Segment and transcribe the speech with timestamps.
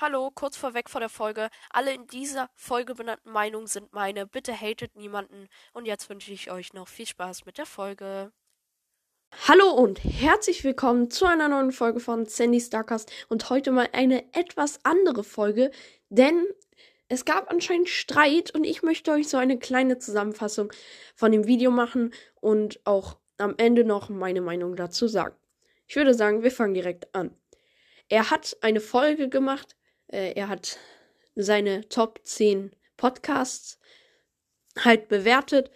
[0.00, 1.50] Hallo, kurz vorweg vor der Folge.
[1.70, 4.26] Alle in dieser Folge benannten Meinungen sind meine.
[4.26, 5.46] Bitte hatet niemanden.
[5.72, 8.32] Und jetzt wünsche ich euch noch viel Spaß mit der Folge.
[9.46, 14.24] Hallo und herzlich willkommen zu einer neuen Folge von Sandy Starcast und heute mal eine
[14.34, 15.70] etwas andere Folge,
[16.08, 16.44] denn
[17.06, 20.72] es gab anscheinend Streit und ich möchte euch so eine kleine Zusammenfassung
[21.14, 25.36] von dem Video machen und auch am Ende noch meine Meinung dazu sagen.
[25.86, 27.36] Ich würde sagen, wir fangen direkt an.
[28.08, 29.76] Er hat eine Folge gemacht,
[30.14, 30.78] er hat
[31.34, 33.78] seine Top 10 Podcasts
[34.78, 35.70] halt bewertet,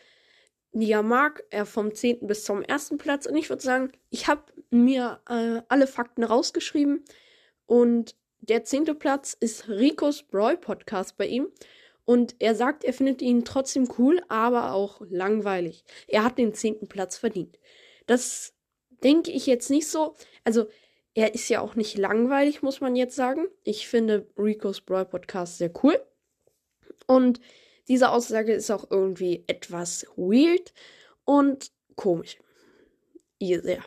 [0.72, 1.42] er mag.
[1.50, 2.26] Er vom 10.
[2.26, 3.27] bis zum ersten Platz.
[3.27, 7.04] Und ich würde sagen, ich habe mir äh, alle Fakten rausgeschrieben.
[7.66, 11.48] Und der zehnte Platz ist Ricos Brawl Podcast bei ihm.
[12.05, 15.84] Und er sagt, er findet ihn trotzdem cool, aber auch langweilig.
[16.06, 17.58] Er hat den zehnten Platz verdient.
[18.06, 18.55] Das
[19.02, 20.16] denke ich jetzt nicht so.
[20.44, 20.68] Also,
[21.18, 23.48] er ist ja auch nicht langweilig, muss man jetzt sagen.
[23.64, 26.00] Ich finde Ricos Brawl Podcast sehr cool.
[27.08, 27.41] Und
[27.88, 30.72] diese Aussage ist auch irgendwie etwas weird
[31.24, 32.39] und komisch.
[33.41, 33.84] Ihr sehr.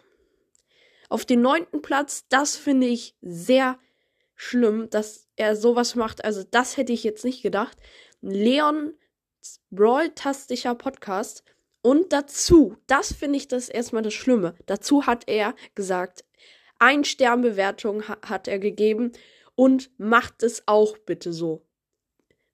[1.07, 3.79] Auf den neunten Platz, das finde ich sehr
[4.35, 6.25] schlimm, dass er sowas macht.
[6.25, 7.77] Also, das hätte ich jetzt nicht gedacht.
[8.19, 8.93] Leon
[9.69, 11.45] Brawl-tastischer Podcast.
[11.81, 14.53] Und dazu, das finde ich das erstmal das Schlimme.
[14.65, 16.25] Dazu hat er gesagt,
[16.81, 19.11] ein Sternbewertung ha hat er gegeben
[19.55, 21.63] und macht es auch bitte so.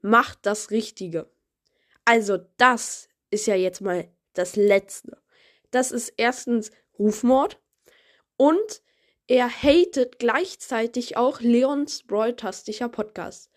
[0.01, 1.31] Macht das Richtige.
[2.03, 5.17] Also das ist ja jetzt mal das Letzte.
[5.71, 7.59] Das ist erstens Rufmord
[8.35, 8.81] und
[9.27, 13.49] er hatet gleichzeitig auch Leons Broiltastischer Podcast.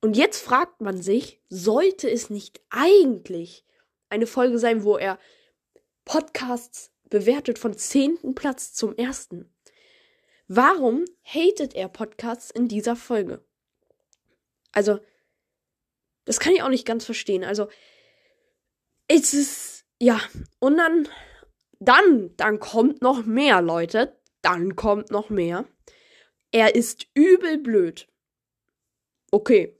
[0.00, 3.64] Und jetzt fragt man sich, sollte es nicht eigentlich
[4.08, 5.18] eine Folge sein, wo er
[6.04, 9.52] Podcasts bewertet von zehnten Platz zum ersten?
[10.52, 13.46] Warum hatet er Podcasts in dieser Folge?
[14.72, 14.98] Also,
[16.24, 17.44] das kann ich auch nicht ganz verstehen.
[17.44, 17.68] Also,
[19.06, 20.20] es ist, ja,
[20.58, 21.08] und dann,
[21.78, 24.20] dann, dann kommt noch mehr, Leute.
[24.42, 25.68] Dann kommt noch mehr.
[26.50, 28.08] Er ist übel blöd.
[29.30, 29.78] Okay,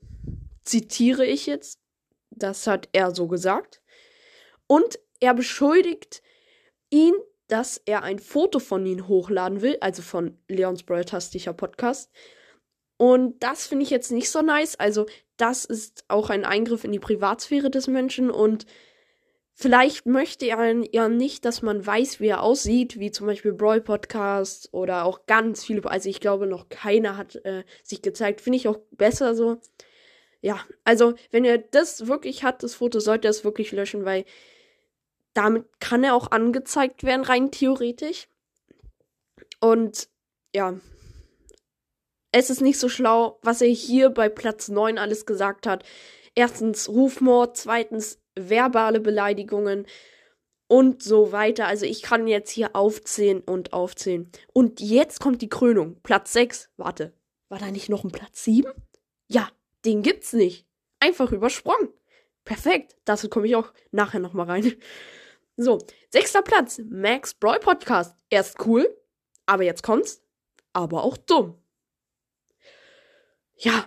[0.63, 1.81] zitiere ich jetzt.
[2.31, 3.83] Das hat er so gesagt.
[4.69, 6.23] Und er beschuldigt
[6.91, 7.15] ihn
[7.51, 12.11] dass er ein Foto von ihnen hochladen will, also von Leons Broiltastischer Podcast.
[12.97, 14.77] Und das finde ich jetzt nicht so nice.
[14.77, 15.07] Also,
[15.37, 18.67] das ist auch ein Eingriff in die Privatsphäre des Menschen und
[19.55, 23.81] vielleicht möchte er ja nicht, dass man weiß, wie er aussieht, wie zum Beispiel Brawl
[23.81, 25.83] Podcast oder auch ganz viele.
[25.91, 28.43] Also, ich glaube, noch keiner hat äh, sich gezeigt.
[28.43, 29.59] Finde ich auch besser so.
[30.43, 34.25] Ja, also, wenn er das wirklich hat, das Foto, sollte er es wirklich löschen, weil
[35.35, 38.29] damit kann er auch angezeigt werden, rein theoretisch.
[39.61, 40.09] Und
[40.55, 40.75] ja,
[42.33, 45.85] es ist nicht so schlau, was er hier bei Platz 9 alles gesagt hat.
[46.35, 49.87] Erstens Rufmord, zweitens verbale Beleidigungen
[50.69, 51.67] und so weiter.
[51.67, 54.31] Also ich kann jetzt hier aufzählen und aufzählen.
[54.53, 56.01] Und jetzt kommt die Krönung.
[56.03, 56.71] Platz 6.
[56.77, 57.13] Warte,
[57.49, 58.71] war da nicht noch ein Platz 7?
[59.27, 59.49] Ja,
[59.85, 60.67] den gibt's nicht.
[61.01, 61.89] Einfach übersprungen.
[62.45, 62.97] Perfekt.
[63.05, 64.73] Dazu komme ich auch nachher nochmal rein.
[65.63, 65.77] So,
[66.09, 68.17] sechster Platz, Max Brawl Podcast.
[68.31, 68.97] Erst cool,
[69.45, 70.23] aber jetzt kommt's,
[70.73, 71.63] aber auch dumm.
[73.59, 73.87] Ja,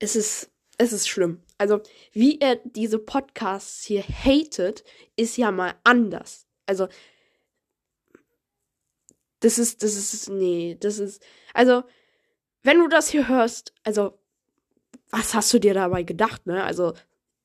[0.00, 1.44] es ist, es ist schlimm.
[1.58, 1.80] Also,
[2.10, 4.82] wie er diese Podcasts hier hatet,
[5.14, 6.48] ist ja mal anders.
[6.66, 6.88] Also,
[9.38, 11.22] das ist, das ist, nee, das ist,
[11.54, 11.84] also,
[12.64, 14.18] wenn du das hier hörst, also,
[15.10, 16.64] was hast du dir dabei gedacht, ne?
[16.64, 16.94] Also,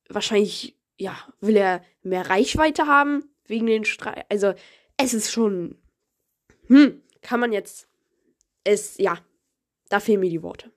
[0.10, 4.26] wahrscheinlich ja, will er mehr Reichweite haben wegen den Streit.
[4.30, 4.54] Also,
[4.98, 5.78] es ist schon.
[6.68, 7.88] Hm, kann man jetzt.
[8.64, 9.18] Es, ja,
[9.90, 10.72] da fehlen mir die Worte.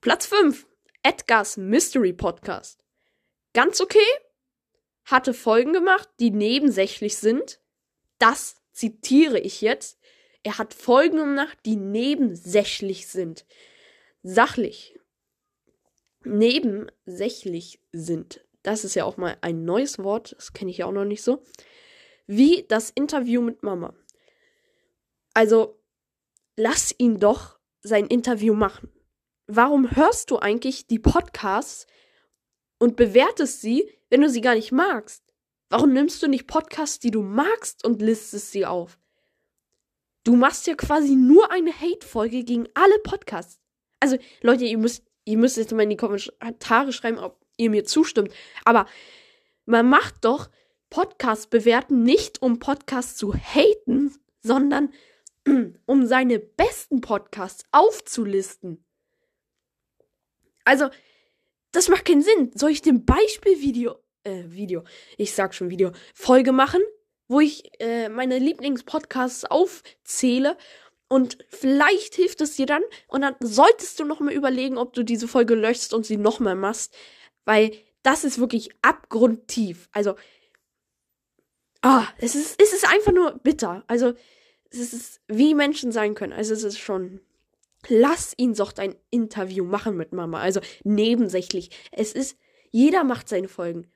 [0.00, 0.66] Platz 5.
[1.02, 2.84] Edgars Mystery Podcast.
[3.52, 3.98] Ganz okay.
[5.04, 7.60] Hatte Folgen gemacht, die nebensächlich sind.
[8.18, 9.98] Das zitiere ich jetzt.
[10.44, 13.44] Er hat Folgen gemacht, die nebensächlich sind.
[14.22, 14.98] Sachlich.
[16.24, 20.92] Nebensächlich sind das ist ja auch mal ein neues Wort, das kenne ich ja auch
[20.92, 21.42] noch nicht so,
[22.26, 23.94] wie das Interview mit Mama.
[25.34, 25.80] Also,
[26.56, 28.92] lass ihn doch sein Interview machen.
[29.46, 31.86] Warum hörst du eigentlich die Podcasts
[32.78, 35.24] und bewertest sie, wenn du sie gar nicht magst?
[35.68, 38.98] Warum nimmst du nicht Podcasts, die du magst und listest sie auf?
[40.24, 43.58] Du machst ja quasi nur eine Hate-Folge gegen alle Podcasts.
[43.98, 47.84] Also, Leute, ihr müsst, ihr müsst jetzt mal in die Kommentare schreiben, ob ihr mir
[47.84, 48.32] zustimmt.
[48.64, 48.86] Aber
[49.66, 50.50] man macht doch
[50.90, 54.92] Podcast bewerten nicht, um Podcasts zu haten, sondern
[55.86, 58.84] um seine besten Podcasts aufzulisten.
[60.64, 60.90] Also,
[61.72, 62.50] das macht keinen Sinn.
[62.54, 64.84] Soll ich dem Beispielvideo, äh, Video,
[65.16, 66.82] ich sag schon Video, Folge machen,
[67.26, 70.56] wo ich äh, meine Lieblingspodcasts aufzähle
[71.08, 75.28] und vielleicht hilft es dir dann und dann solltest du nochmal überlegen, ob du diese
[75.28, 76.94] Folge löschst und sie nochmal machst,
[77.44, 77.72] weil
[78.02, 79.88] das ist wirklich abgrundtief.
[79.92, 80.16] Also,
[81.82, 83.84] ah, es ist, es ist einfach nur bitter.
[83.86, 84.14] Also,
[84.70, 86.32] es ist, wie Menschen sein können.
[86.32, 87.20] Also, es ist schon
[87.88, 90.40] lass ihn doch ein Interview machen mit Mama.
[90.40, 91.70] Also nebensächlich.
[91.90, 92.38] Es ist,
[92.70, 93.90] jeder macht seine Folgen.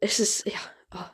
[0.00, 0.58] Es ist, ja.
[0.94, 1.10] Oh.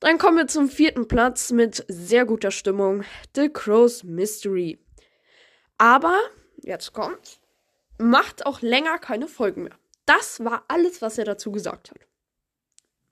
[0.00, 3.04] Dann kommen wir zum vierten Platz mit sehr guter Stimmung.
[3.34, 4.78] The Crow's Mystery.
[5.78, 6.18] Aber,
[6.62, 7.40] jetzt kommt,
[7.98, 9.78] macht auch länger keine Folgen mehr.
[10.06, 11.98] Das war alles, was er dazu gesagt hat.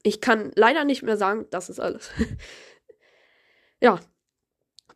[0.02, 2.10] Ich kann leider nicht mehr sagen, das ist alles.
[3.80, 4.00] ja,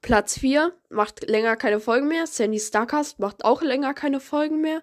[0.00, 2.26] Platz 4 macht länger keine Folgen mehr.
[2.26, 4.82] Sandy Starcast macht auch länger keine Folgen mehr.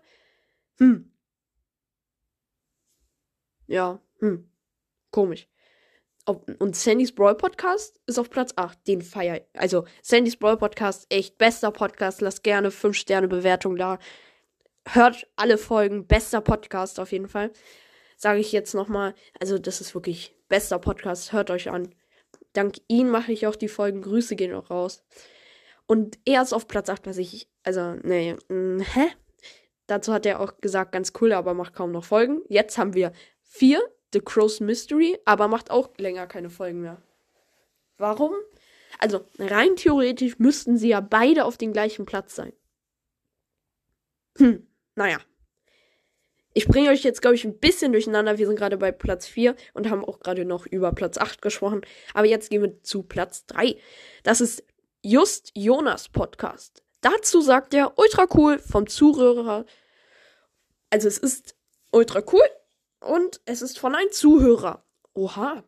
[0.77, 1.11] Hm.
[3.67, 4.49] Ja, hm.
[5.11, 5.47] Komisch.
[6.25, 8.87] Und Sandys Brawl Podcast ist auf Platz 8.
[8.87, 9.43] Den feier ich.
[9.53, 12.19] Also, Sandys Brawl Podcast, echt bester Podcast.
[12.21, 13.99] Lasst gerne 5 Sterne Bewertung da.
[14.87, 16.07] Hört alle Folgen.
[16.07, 17.51] Bester Podcast auf jeden Fall.
[18.17, 19.15] Sage ich jetzt nochmal.
[19.39, 21.33] Also, das ist wirklich bester Podcast.
[21.33, 21.93] Hört euch an.
[22.53, 24.01] Dank ihm mache ich auch die Folgen.
[24.01, 25.03] Grüße gehen auch raus.
[25.87, 27.49] Und er ist auf Platz 8, was ich.
[27.63, 28.33] Also, nee.
[28.33, 29.07] Mh, hm, hä?
[29.87, 32.41] Dazu hat er auch gesagt, ganz cool, aber macht kaum noch Folgen.
[32.49, 33.11] Jetzt haben wir
[33.43, 33.81] 4,
[34.13, 37.01] The Crow's Mystery, aber macht auch länger keine Folgen mehr.
[37.97, 38.33] Warum?
[38.99, 42.53] Also, rein theoretisch müssten sie ja beide auf dem gleichen Platz sein.
[44.37, 45.19] Hm, naja.
[46.57, 48.37] Ich bringe euch jetzt, glaube ich, ein bisschen durcheinander.
[48.37, 51.81] Wir sind gerade bei Platz 4 und haben auch gerade noch über Platz 8 gesprochen.
[52.13, 53.75] Aber jetzt gehen wir zu Platz 3.
[54.23, 54.63] Das ist
[55.01, 56.81] Just Jonas Podcast.
[57.01, 59.65] Dazu sagt er ultra cool vom Zuhörer.
[60.89, 61.55] Also es ist
[61.91, 62.41] ultra cool
[63.01, 64.85] und es ist von einem Zuhörer.
[65.13, 65.63] Oha.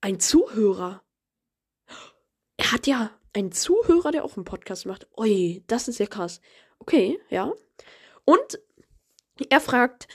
[0.00, 1.02] Ein Zuhörer.
[2.56, 5.08] Er hat ja einen Zuhörer, der auch einen Podcast macht.
[5.18, 6.40] Ui, das ist ja krass.
[6.78, 7.52] Okay, ja.
[8.30, 8.60] Und
[9.48, 10.06] er fragt,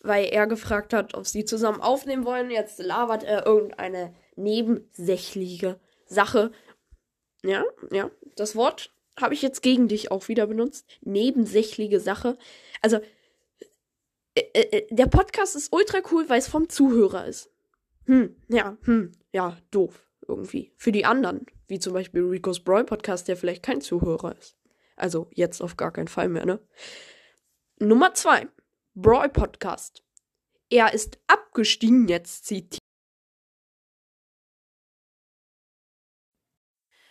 [0.00, 2.50] weil er gefragt hat, ob sie zusammen aufnehmen wollen.
[2.50, 6.50] Jetzt labert er irgendeine nebensächliche Sache.
[7.42, 8.10] Ja, ja.
[8.36, 10.86] Das Wort habe ich jetzt gegen dich auch wieder benutzt.
[11.02, 12.38] Nebensächliche Sache.
[12.80, 13.00] Also,
[14.34, 17.50] äh, äh, äh, der Podcast ist ultra cool, weil es vom Zuhörer ist.
[18.06, 20.08] Hm, ja, hm, ja, doof.
[20.26, 20.72] Irgendwie.
[20.78, 21.44] Für die anderen.
[21.66, 24.56] Wie zum Beispiel Rico's Brawl Podcast, der vielleicht kein Zuhörer ist.
[24.96, 26.60] Also, jetzt auf gar keinen Fall mehr, ne?
[27.80, 28.48] Nummer zwei.
[28.94, 30.02] Brawl Podcast.
[30.68, 32.80] Er ist abgestiegen, jetzt zitiert.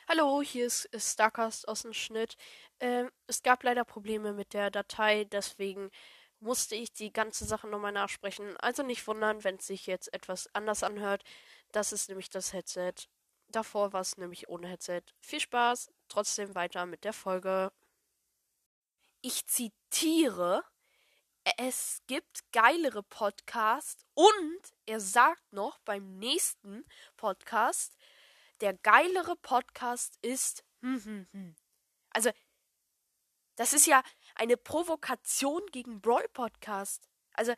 [0.10, 2.36] Hallo, hier ist Starcast aus dem Schnitt.
[2.81, 5.90] Ähm, es gab leider Probleme mit der Datei, deswegen
[6.42, 8.58] musste ich die ganze Sache nochmal nachsprechen.
[8.58, 11.24] Also nicht wundern, wenn es sich jetzt etwas anders anhört.
[11.72, 12.94] Das ist nämlich das Headset.
[13.48, 15.04] Davor war es nämlich ohne Headset.
[15.22, 17.72] Viel Spaß, trotzdem weiter mit der Folge.
[19.28, 20.64] Ich zitiere
[21.58, 26.86] es gibt geilere Podcasts und er sagt noch beim nächsten
[27.18, 27.98] Podcast,
[28.62, 30.64] der geilere Podcast ist.
[30.80, 31.56] Hm, hm, hm.
[32.12, 32.32] Also,
[33.58, 34.02] das ist ja
[34.36, 37.10] eine Provokation gegen Brawl Podcast.
[37.34, 37.54] Also,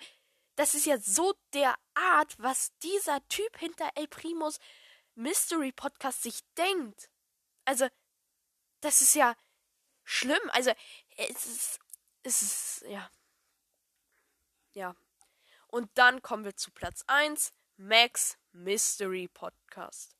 [0.55, 4.57] das ist ja so der Art, was dieser Typ hinter El Primos
[5.13, 7.11] Mystery Podcast sich denkt.
[7.65, 7.87] Also,
[8.81, 9.35] das ist ja
[10.09, 10.39] schlimm.
[10.51, 10.71] Also,
[11.17, 11.79] es ist,
[12.23, 13.09] es ist, ja.
[14.73, 14.95] Ja.
[15.67, 20.15] Und dann kommen wir zu Platz 1, Max Mystery Podcast.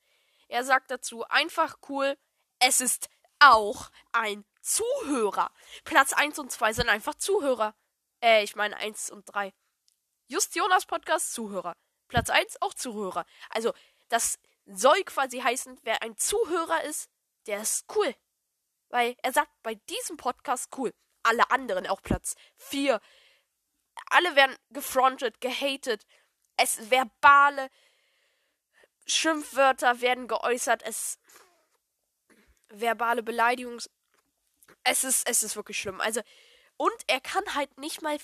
[0.47, 2.17] Er sagt dazu einfach cool,
[2.59, 5.51] es ist auch ein Zuhörer.
[5.83, 7.75] Platz 1 und 2 sind einfach Zuhörer.
[8.21, 9.53] Äh, ich meine 1 und 3.
[10.27, 11.75] Just Jonas Podcast Zuhörer.
[12.07, 13.25] Platz 1 auch Zuhörer.
[13.49, 13.73] Also,
[14.09, 17.09] das soll quasi heißen, wer ein Zuhörer ist,
[17.47, 18.13] der ist cool.
[18.89, 20.93] Weil er sagt bei diesem Podcast cool.
[21.23, 22.99] Alle anderen auch Platz 4,
[24.09, 26.05] alle werden gefrontet, gehatet.
[26.57, 27.69] Es verbale
[29.05, 30.83] Schimpfwörter werden geäußert.
[30.83, 31.19] Es
[32.69, 33.89] verbale Beleidigungs.
[34.83, 36.01] Es ist, es ist wirklich schlimm.
[36.01, 36.21] Also,
[36.77, 38.17] und er kann halt nicht mal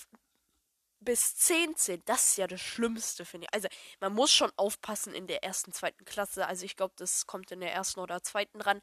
[0.99, 2.01] bis 10 zählen.
[2.05, 3.53] Das ist ja das Schlimmste, finde ich.
[3.53, 3.67] Also,
[3.99, 6.47] man muss schon aufpassen in der ersten, zweiten Klasse.
[6.47, 8.81] Also, ich glaube, das kommt in der ersten oder zweiten dran.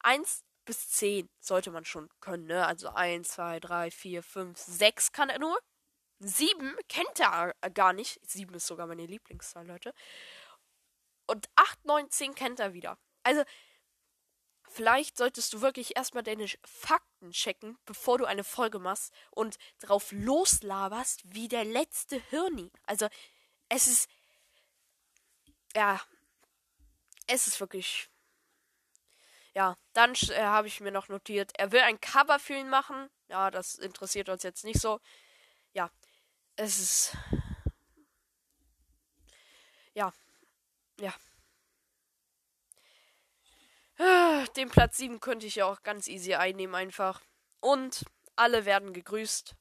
[0.00, 2.66] 1 bis 10 sollte man schon können, ne?
[2.66, 5.58] Also 1, 2, 3, 4, 5, 6 kann er nur.
[6.20, 8.20] Sieben kennt er gar nicht.
[8.26, 9.92] Sieben ist sogar meine Lieblingszahl, Leute.
[11.26, 12.98] Und acht, neun, zehn kennt er wieder.
[13.22, 13.44] Also,
[14.72, 20.12] Vielleicht solltest du wirklich erstmal deine Fakten checken, bevor du eine Folge machst und drauf
[20.12, 22.70] loslaberst wie der letzte Hirni.
[22.86, 23.08] Also,
[23.68, 24.08] es ist.
[25.74, 26.00] Ja.
[27.26, 28.08] Es ist wirklich.
[29.54, 33.10] Ja, dann äh, habe ich mir noch notiert, er will ein Cover für ihn machen.
[33.28, 35.00] Ja, das interessiert uns jetzt nicht so.
[35.72, 35.90] Ja,
[36.56, 37.16] es ist.
[39.94, 40.12] Ja.
[41.00, 41.14] Ja.
[44.56, 47.20] Den Platz 7 könnte ich ja auch ganz easy einnehmen einfach.
[47.60, 48.04] Und
[48.36, 49.54] alle werden gegrüßt.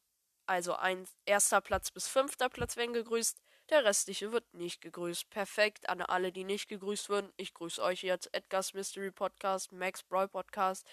[0.46, 3.38] Also ein erster Platz bis fünfter Platz werden gegrüßt.
[3.70, 5.30] Der restliche wird nicht gegrüßt.
[5.30, 7.32] Perfekt an alle, die nicht gegrüßt würden.
[7.38, 8.34] Ich grüße euch jetzt.
[8.34, 10.88] Edgar's Mystery Podcast, Max Brawl Podcast,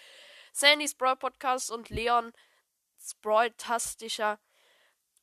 [0.53, 2.33] Sandys Brawl Podcast und Leon
[2.99, 4.39] Sprawl-tastischer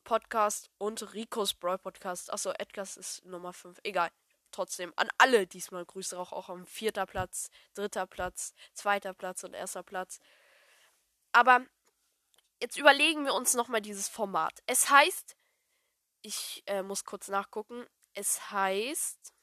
[0.02, 2.32] Podcast und Ricos Brawl Podcast.
[2.32, 3.78] Achso, Edgar's ist Nummer 5.
[3.84, 4.11] Egal
[4.50, 9.54] trotzdem an alle diesmal Grüße auch, auch am vierter Platz, dritter Platz, zweiter Platz und
[9.54, 10.18] erster Platz.
[11.30, 11.64] Aber
[12.61, 14.61] jetzt überlegen wir uns nochmal dieses Format.
[14.66, 15.37] Es heißt,
[16.25, 19.35] ich äh, muss kurz nachgucken, es heißt,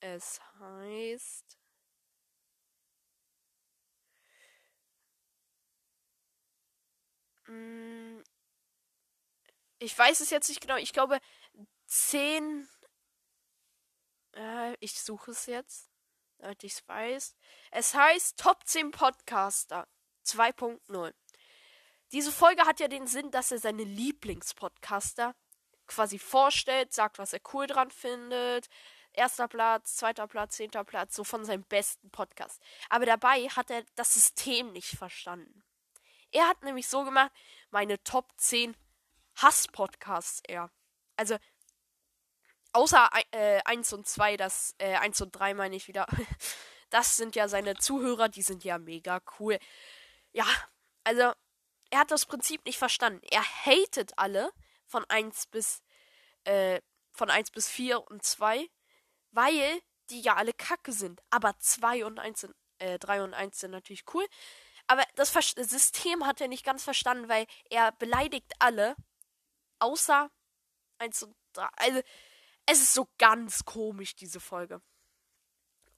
[0.00, 1.58] es heißt,
[7.48, 8.20] mm,
[9.78, 10.76] ich weiß es jetzt nicht genau.
[10.76, 11.18] Ich glaube,
[11.86, 12.68] 10.
[14.34, 15.90] Äh, ich suche es jetzt,
[16.38, 17.34] damit ich es weiß.
[17.70, 19.88] Es heißt Top 10 Podcaster
[20.24, 21.12] 2.0.
[22.12, 25.34] Diese Folge hat ja den Sinn, dass er seine Lieblingspodcaster
[25.86, 28.68] quasi vorstellt, sagt, was er cool dran findet.
[29.12, 32.62] Erster Platz, zweiter Platz, zehnter Platz, so von seinem besten Podcast.
[32.88, 35.64] Aber dabei hat er das System nicht verstanden.
[36.30, 37.30] Er hat nämlich so gemacht,
[37.70, 38.74] meine Top 10
[39.36, 40.70] Hass-Podcasts eher.
[41.16, 41.36] Also
[42.72, 46.06] Außer äh, 1 und 2, das, äh, 1 und 3 meine ich wieder.
[46.90, 49.58] Das sind ja seine Zuhörer, die sind ja mega cool.
[50.32, 50.44] Ja,
[51.04, 51.32] also,
[51.92, 53.20] er hat das Prinzip nicht verstanden.
[53.30, 54.50] Er hatet alle
[54.86, 55.82] von 1 bis,
[56.44, 56.80] äh,
[57.12, 58.66] von 1 bis 4 und 2,
[59.30, 61.20] weil die ja alle kacke sind.
[61.28, 64.26] Aber 2 und 1 sind, äh, 3 und 1 sind natürlich cool.
[64.86, 68.96] Aber das Ver System hat er nicht ganz verstanden, weil er beleidigt alle,
[69.78, 70.30] außer
[70.96, 71.68] 1 und 3.
[71.76, 72.00] Also,
[72.64, 74.80] es ist so ganz komisch, diese Folge.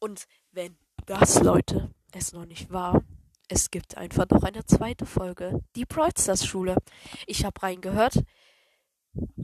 [0.01, 3.05] Und wenn das, Leute, es noch nicht war,
[3.49, 5.63] es gibt einfach noch eine zweite Folge.
[5.77, 6.77] Die Broadstars Schule.
[7.27, 8.23] Ich habe reingehört.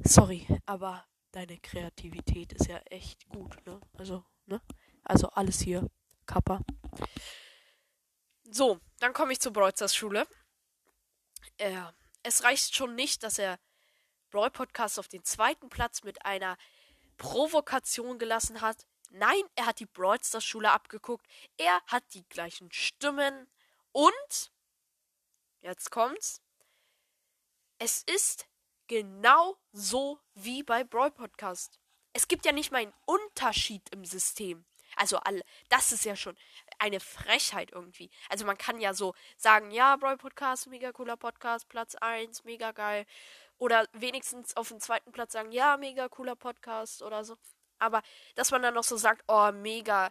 [0.03, 3.81] Sorry, aber deine Kreativität ist ja echt gut, ne?
[3.99, 4.61] Also, ne?
[5.05, 5.89] Also alles hier.
[6.27, 6.61] Kappa.
[8.51, 10.27] So, dann komme ich zur Broadstars Schule.
[11.59, 11.81] Äh,
[12.23, 13.59] es reicht schon nicht, dass er
[14.31, 16.57] Brawl Podcast auf den zweiten Platz mit einer
[17.17, 18.87] Provokation gelassen hat.
[19.11, 21.27] Nein, er hat die Broadstars Schule abgeguckt.
[21.59, 23.47] Er hat die gleichen Stimmen.
[23.93, 24.53] Und,
[25.61, 26.43] jetzt kommt's,
[27.79, 28.47] es ist
[28.87, 31.81] genau so wie bei Brawl Podcast.
[32.13, 34.65] Es gibt ja nicht mal einen Unterschied im System.
[34.97, 35.21] Also
[35.69, 36.37] das ist ja schon
[36.79, 38.11] eine Frechheit irgendwie.
[38.29, 42.73] Also man kann ja so sagen, ja, Brawl Podcast, mega cooler Podcast, Platz 1, mega
[42.73, 43.07] geil.
[43.59, 47.37] Oder wenigstens auf dem zweiten Platz sagen, ja, mega cooler Podcast oder so.
[47.79, 48.03] Aber
[48.35, 50.11] dass man dann noch so sagt, oh, mega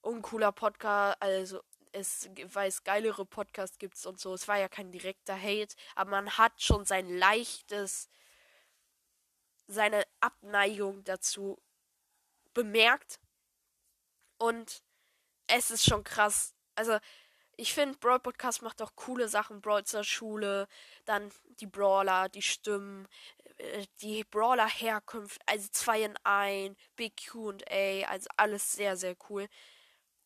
[0.00, 1.62] uncooler Podcast, also
[1.98, 4.34] es, weil es geilere Podcasts gibt und so.
[4.34, 8.08] Es war ja kein direkter Hate, aber man hat schon sein leichtes,
[9.66, 11.58] seine Abneigung dazu
[12.54, 13.20] bemerkt.
[14.38, 14.82] Und
[15.48, 16.54] es ist schon krass.
[16.74, 16.98] Also,
[17.56, 19.60] ich finde, Brawl Podcast macht auch coole Sachen.
[19.60, 20.68] Brawlster Schule,
[21.04, 23.08] dann die Brawler, die Stimmen,
[23.58, 29.48] äh, die Brawler Herkunft, also 2 in 1, Big QA, also alles sehr, sehr cool.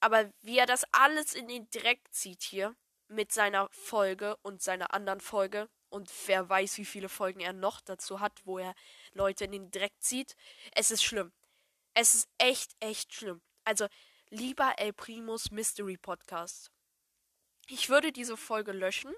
[0.03, 2.75] Aber wie er das alles in den Dreck zieht hier,
[3.09, 7.81] mit seiner Folge und seiner anderen Folge, und wer weiß, wie viele Folgen er noch
[7.83, 8.75] dazu hat, wo er
[9.13, 10.37] Leute in den Dreck zieht,
[10.75, 11.33] es ist schlimm.
[11.95, 13.43] Es ist echt, echt schlimm.
[13.65, 13.87] Also,
[14.31, 16.73] lieber El Primus Mystery Podcast
[17.69, 19.15] ich würde diese Folge löschen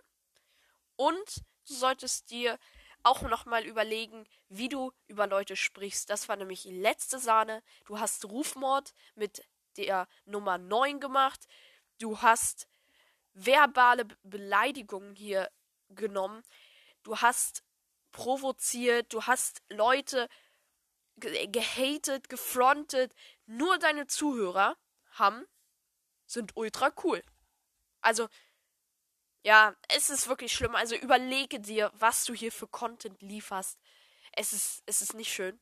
[0.97, 2.59] und du solltest dir
[3.03, 6.09] auch nochmal überlegen, wie du über Leute sprichst.
[6.09, 7.63] Das war nämlich die letzte Sahne.
[7.85, 9.45] Du hast Rufmord mit
[9.77, 11.47] der Nummer 9 gemacht.
[11.99, 12.69] Du hast
[13.33, 15.51] verbale Beleidigungen hier
[15.91, 16.43] genommen.
[17.03, 17.65] Du hast
[18.13, 19.13] provoziert.
[19.13, 20.29] Du hast Leute
[21.17, 23.15] gehatet, gefrontet.
[23.47, 24.77] Nur deine Zuhörer
[25.11, 25.47] haben,
[26.27, 27.23] sind ultra cool.
[28.01, 28.29] Also,
[29.43, 30.75] ja, es ist wirklich schlimm.
[30.75, 33.79] Also überlege dir, was du hier für Content lieferst.
[34.33, 35.61] Es ist, es ist nicht schön.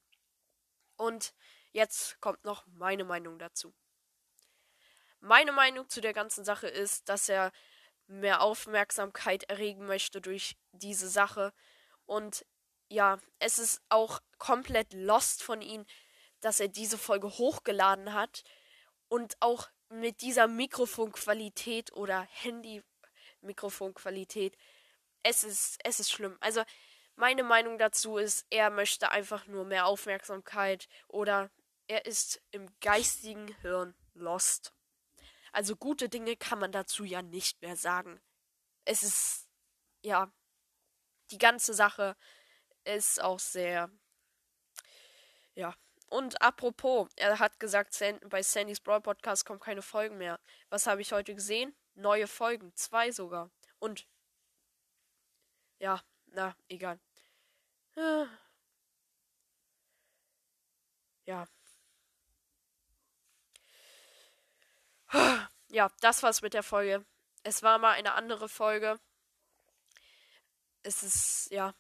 [0.97, 1.35] Und
[1.73, 3.75] jetzt kommt noch meine Meinung dazu.
[5.25, 7.53] Meine Meinung zu der ganzen Sache ist, dass er
[8.09, 11.53] mehr Aufmerksamkeit erregen möchte durch diese Sache.
[12.07, 12.45] Und
[12.89, 15.87] ja, es ist auch komplett lost von ihm,
[16.41, 18.43] dass er diese Folge hochgeladen hat
[19.09, 24.57] und auch mit dieser Mikrofonqualität oder Handy-Mikrofonqualität.
[25.23, 26.37] Es ist, es ist schlimm.
[26.41, 26.65] Also,
[27.15, 31.49] meine Meinung dazu ist, er möchte einfach nur mehr Aufmerksamkeit oder
[31.87, 34.73] er ist im geistigen Hirn lost.
[35.53, 38.21] Also gute Dinge kann man dazu ja nicht mehr sagen.
[38.85, 39.49] Es ist,
[40.03, 40.33] ja,
[41.31, 42.17] die ganze Sache
[42.85, 43.91] ist auch sehr,
[45.55, 45.75] ja.
[46.09, 50.39] Und apropos, er hat gesagt, bei Sandys Brawl Podcast kommen keine Folgen mehr.
[50.69, 51.75] Was habe ich heute gesehen?
[51.95, 53.51] Neue Folgen, zwei sogar.
[53.79, 54.07] Und,
[55.79, 57.01] ja, na, egal.
[61.27, 61.47] Ja.
[65.73, 67.03] Ja, das war's mit der Folge.
[67.45, 69.01] Es war mal eine andere Folge.
[70.83, 71.75] Es ist, ja.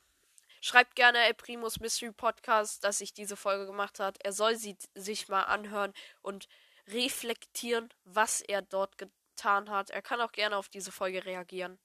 [0.62, 4.16] Schreibt gerne El Primus Mystery Podcast, dass sich diese Folge gemacht hat.
[4.24, 6.48] Er soll sie sich mal anhören und
[6.88, 9.90] reflektieren, was er dort getan hat.
[9.90, 11.78] Er kann auch gerne auf diese Folge reagieren.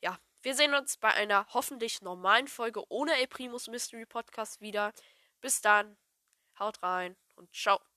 [0.00, 4.94] Ja, wir sehen uns bei einer hoffentlich normalen Folge ohne El Primus Mystery Podcast wieder.
[5.42, 5.98] Bis dann,
[6.58, 7.89] haut rein und ciao.